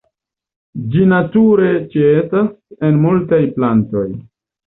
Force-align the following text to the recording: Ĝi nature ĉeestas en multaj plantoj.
Ĝi 0.93 1.03
nature 1.09 1.67
ĉeestas 1.95 2.49
en 2.89 2.99
multaj 3.05 3.41
plantoj. 3.59 4.07